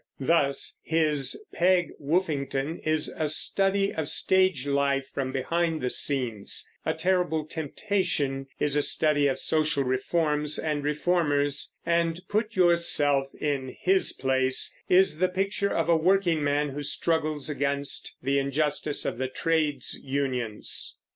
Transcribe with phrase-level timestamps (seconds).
[0.19, 6.95] Thus his Peg Woffington is a study of stage life from behind the scenes; A
[6.95, 14.11] Terrible Temptation is a study of social reforms and reformers; and Put yourself in his
[14.13, 19.99] Place is the picture of a workingman who struggles against the injustice of the trades
[20.03, 20.95] unions.